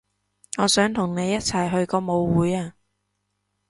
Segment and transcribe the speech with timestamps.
[0.57, 2.73] 我想同你一齊去個舞會啊